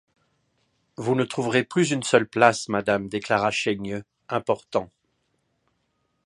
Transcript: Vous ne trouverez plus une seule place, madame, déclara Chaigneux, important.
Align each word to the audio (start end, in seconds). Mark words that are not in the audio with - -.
Vous 0.97 1.13
ne 1.13 1.25
trouverez 1.25 1.63
plus 1.63 1.91
une 1.91 2.01
seule 2.01 2.27
place, 2.27 2.69
madame, 2.69 3.07
déclara 3.07 3.51
Chaigneux, 3.51 4.03
important. 4.29 4.89